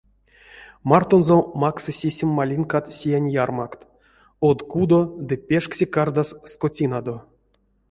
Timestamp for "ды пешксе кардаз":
5.29-6.35